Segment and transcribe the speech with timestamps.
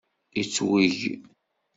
[0.37, 0.99] Yettweg!